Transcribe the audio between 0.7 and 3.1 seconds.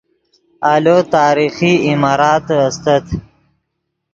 آلو تاریخی عماراتے استت